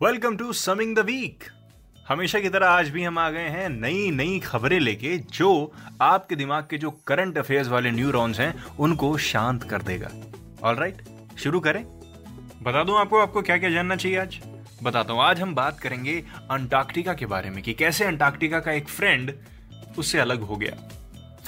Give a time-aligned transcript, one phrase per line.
[0.00, 1.44] Welcome to summing the week
[2.08, 6.36] हमेशा की तरह आज भी हम आ गए हैं नई नई खबरें लेके जो आपके
[6.36, 10.10] दिमाग के जो करंट अफेयर्स वाले न्यूरॉन्स हैं, उनको शांत कर देगा।
[10.68, 11.02] ऑल राइट
[11.38, 11.84] शुरू करें।
[12.62, 14.40] बता दूँ आपको आपको क्या क्या जानना चाहिए आज?
[14.82, 18.88] बताता हूँ आज हम बात करेंगे अंटार्कटिका के बारे में कि कैसे अंटार्कटिका का एक
[18.88, 19.34] फ्रेंड
[19.98, 20.99] उससे अलग हो गया।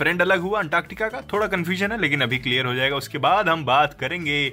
[0.02, 3.48] फ्रेंड अलग हुआ अंटार्कटिका का, थोड़ा कंफ्यूजन है, लेकिन अभी क्लियर हो जाएगा। उसके बाद
[3.48, 4.52] हम बात करेंगे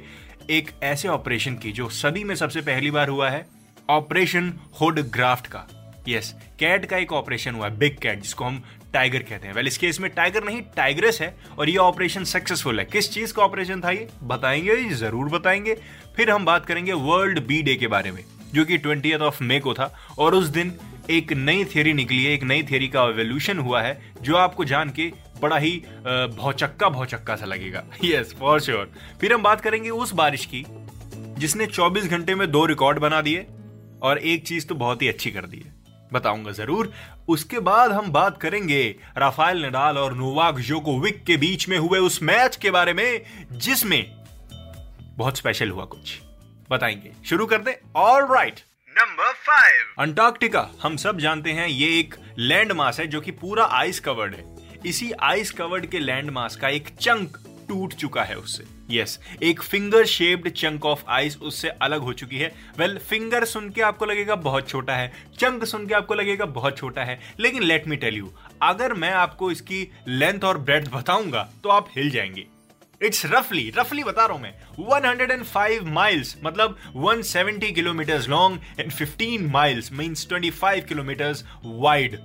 [0.50, 3.46] एक ऐसे ऑपरेशन की जो सदी में सबसे पहली बार हुआ है।
[3.90, 5.66] ऑपरेशन होड ग्राफ्ट का।
[6.08, 8.62] यस कैट का एक ऑपरेशन हुआ है बिग कैट जिसको हम
[8.94, 12.80] टाइगर कहते हैं। वेल इस केस में टाइगर नहीं टाइग्रेस है, और ये ऑपरेशन सक्सेसफुल
[12.80, 14.08] है। किस चीज़ का ऑपरेशन था ये?
[14.24, 15.76] बताएँगे, ज़रूर बताएँगे।
[16.16, 19.60] फिर हम बात करेंगे वर्ल्ड बी डे के बारे में, जो कि ट्वेंटी ऑफ़ मे
[19.60, 20.74] को था, और उस दिन
[21.10, 24.90] एक नई थियरी निकली है, एक नई थियरी का एवोल्यूशन हुआ है, जो आपको जान
[24.90, 25.72] के बड़ा ही
[26.36, 30.64] भौचक्का भौचक्का सा लगेगा। यस फॉर श्योर फिर हम बात करेंगे उस बारिश की
[31.40, 33.46] जिसने 24 घंटे में दो रिकॉर्ड बना दिए
[34.02, 35.74] और एक चीज़ तो बहुत ही अच्छी कर दी है।
[36.14, 36.92] बताऊँगा ज़रूर।
[37.28, 38.84] उसके बाद हम बात करेंगे
[39.18, 43.22] राफेल नडाल और नोवाक जोकोविक के बीच में हुए उस मैच के बारे में
[43.52, 44.04] जिसमें
[45.18, 46.20] बहुत स्पेशल हुआ कुछ।
[46.72, 48.60] बताएँगे। शुरू कर दे। All right
[48.94, 53.66] number five Antarctica हम सब जानते हैं ये एक लैंड मास है जो कि पूरा
[53.74, 58.36] आइस कवर्ड है। इसी आइस कवर्ड के लैंड मास का एक चंक टूट चुका है
[58.36, 62.94] उससे। यस yes, एक finger shaped chunk of ice उससे अलग हो चुकी है। वेल
[62.94, 66.78] well, फिंगर सुन के आपको लगेगा बहुत छोटा है चंक सुन के आपको लगेगा बहुत
[66.78, 68.32] छोटा है लेकिन लेट मी टेल यू
[68.62, 72.46] अगर मैं आपको इसकी लेंथ और ब्रेड बताऊँगा तो आप हिल जाएँगे।
[73.02, 79.52] इट्स रफली रफली बता रहा हूँ मैं 105 माइल्स मतलब 170 kilometre long and 15
[79.52, 81.36] miles means 25 kilometre
[81.66, 82.20] wide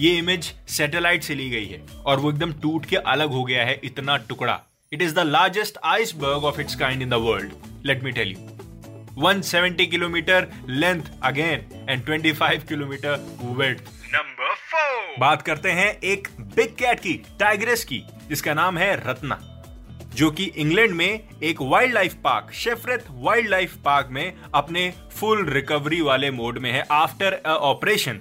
[0.00, 3.64] ये इमेज सैटेलाइट से ली गई है और वो एकदम टूट के अलग हो गया
[3.64, 4.60] है इतना टुकड़ा।
[4.92, 7.52] It is the largest iceberg of its kind in the world
[7.86, 8.48] let me tell you
[9.18, 13.80] 170 kilometre length again and 25 kilometre width
[14.14, 19.40] number four बात करते हैं एक बिग कैट की टाइग्रेस की जिसका नाम है रत्ना
[20.14, 25.48] जो कि इंग्लैंड में एक wild life park Shepreth wild life park में अपने फुल
[25.48, 28.20] रिकवरी वाले मोड में है आफ्टर ऑपरेशन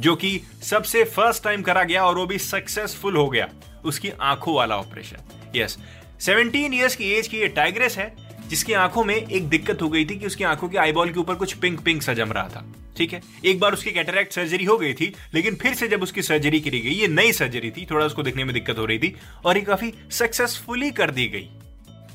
[0.00, 3.48] जो कि सबसे फ़र्स्ट टाइम करा गया और वो भी सक्सेसफुल हो गया।
[3.84, 5.16] उसकी आँखों वाला ऑपरेशन
[5.56, 5.78] यस
[6.20, 8.16] 17 ईयर्स की एज की ये टाइग्रेस है,
[8.48, 11.34] जिसकी आँखों में एक दिक्कत हो गई थी कि उसकी आँखों के आईबॉल के ऊपर
[11.34, 13.22] कुछ पिंक पिंक सा जम रहा था। ठीक है?
[13.44, 16.80] एक बार उसकी कैटरैक्ट सर्जरी हो गई थी, लेकिन फिर से जब उसकी सर्जरी करी
[16.80, 19.62] गई, ये नई सर्जरी थी, थोड़ा उसको दिखने में दिक्कत हो रही थी, और ये
[19.62, 21.48] काफ़ी सक्सेसफुली कर दी गई।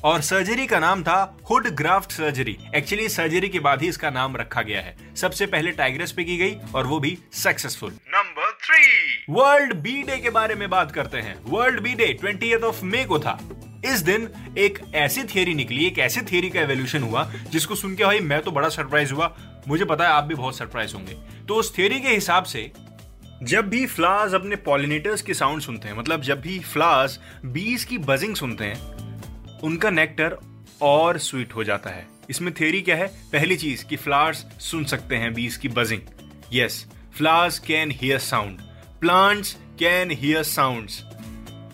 [0.04, 4.36] और सर्जरी का नाम था hood graft surgery actually surgery के बाद ही इसका नाम
[4.36, 9.24] रखा गया है। सबसे पहले टाइग्रेस पे की गई और वो भी successful number three
[9.30, 13.04] world bee day के बारे में बात करते हैं। World bee day twenty of May
[13.04, 13.38] को था।
[13.84, 14.28] इस दिन
[14.58, 18.40] एक ऐसी थियरी निकली एक ऐसी थियरी का एवोल्यूशन हुआ जिसको सुन के भाई मैं
[18.42, 19.34] तो बड़ा सरप्राइज़ हुआ।
[19.68, 21.14] मुझे पता है आप भी बहुत सरप्राइज़ होंगे।
[21.48, 22.70] तो उस थियरी के हिसाब से
[23.42, 27.98] जब भी फ्लावर्स अपने पॉलिनेटर्स की साउंड सुनते हैं मतलब जब भी फ्लावर्स बीज की
[27.98, 28.99] बजिंग सुनते हैं
[29.62, 30.36] उनका नेक्टर
[30.82, 33.06] और स्वीट हो जाता है। इसमें थ्योरी क्या है?
[33.32, 36.00] पहली चीज़ कि फ्लावर्स सुन सकते हैं बीज की buzzing
[36.52, 36.84] yes
[37.16, 38.60] flowers can hear sound
[39.00, 41.02] plants can hear sounds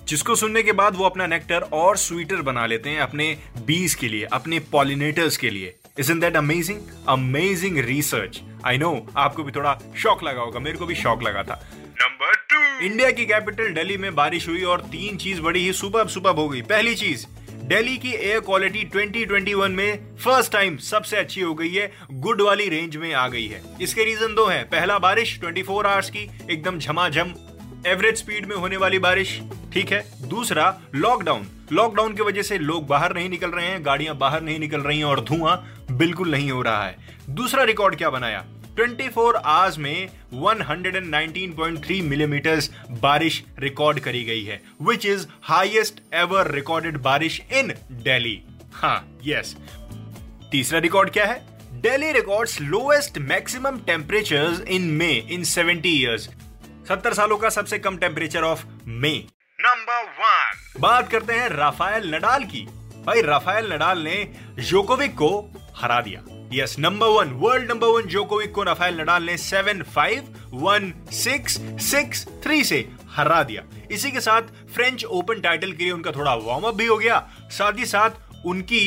[0.09, 3.37] जिसको सुनने के बाद वो अपना नेक्टर और स्वीटर बना लेते हैं अपने
[3.67, 5.75] बीज के लिए अपने पॉलिनेटर्स के लिए।
[6.13, 10.87] Isn't that amazing amazing research I know आपको भी थोड़ा शौक लगा होगा मेरे को
[10.87, 11.61] भी शौक लगा था।
[12.01, 16.05] नंबर टू इंडिया की कैपिटल दिल्ली में बारिश हुई और तीन चीज़ बड़ी ही सुबह
[16.05, 17.27] सुबह हो गई। पहली चीज़
[17.67, 22.69] दिल्ली की एयर क्वालिटी 2021 में फ़र्स्ट टाइम सबसे अच्छी हो गई है गुड वाली
[22.69, 26.79] रेंज में आ गई है। इसके रीजन दो हैं। पहला बारिश 24 आवर्स की, एकदम
[26.79, 27.33] झमाझम
[27.87, 29.41] एवरेज स्पीड में होने वाली बारिश,
[29.73, 34.17] ठीक है। दूसरा लॉकडाउन लॉकडाउन की वजह से लोग बाहर नहीं निकल रहे हैं, गाड़ियाँ
[34.17, 36.97] बाहर नहीं निकल रही हैं और धुआँ बिल्कुल नहीं हो रहा है।
[37.31, 38.45] दूसरा रिकॉर्ड क्या बनाया?
[38.79, 46.97] 24 आवर्स में 119.3 मिलीमीटर बारिश रिकॉर्ड करी गई है which is highest ever recorded
[46.97, 48.43] बारिश इन दिल्ली
[48.73, 49.57] हाँ यस
[50.53, 51.47] तीसरा रिकॉर्ड क्या है?
[51.73, 56.29] Delhi records lowest maximum temperatures in May in 70 years
[56.89, 59.25] सत्तर सालों का सबसे कम temperature of May
[59.61, 62.67] number one बात करते हैं राफायल नडाल की।
[63.07, 68.53] भाई राफायल नडाल ने जोकोविक को हरा दिया। Yes number one world number one Djokovic
[68.55, 72.79] को राफेल नडाल ने seven five one six six three से
[73.11, 76.87] हरा दिया। इसी के साथ फ्रेंच ओपन टाइटल के लिए उनका थोड़ा वार्म अप भी
[76.87, 77.19] हो गया।
[77.51, 78.87] साथ ही साथ उनकी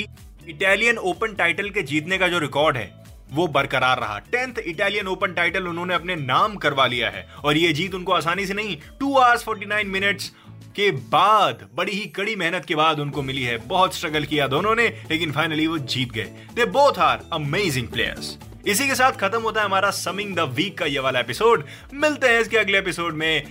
[0.49, 2.91] इटालियन ओपन टाइटल के जीतने का जो रिकॉर्ड है,
[3.31, 7.73] वो बरकरार रहा। टेंथ इटालियन ओपन टाइटल उन्होंने अपने नाम करवा लिया है। और ये
[7.73, 10.31] जीत उनको आसानी से नहीं two hours forty nine minutes
[10.75, 14.75] के बाद, बड़ी ही कड़ी मेहनत के बाद उनको मिली है। बहुत स्ट्रगल किया दोनों
[14.75, 18.37] ने, लेकिन फाइनली वो जीत गए। They both are amazing players
[18.67, 22.27] इसी के साथ खत्म होता है हमारा समिंग द वीक का ये वाला एपिसोड मिलते
[22.27, 23.43] हैं इसके अगले एपिसोड में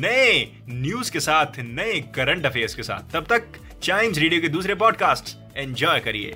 [0.00, 3.46] नए न्यूज़ के साथ, नए करंट अफेयर्स के साथ। तब तक
[3.82, 6.34] चाइम्स रेडियो के दूसरे पॉडकास्ट एंजॉय करिए।